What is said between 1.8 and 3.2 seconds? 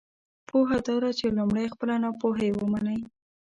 ناپوهۍ ومنی!